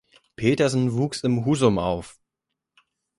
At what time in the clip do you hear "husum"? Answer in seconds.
1.45-1.77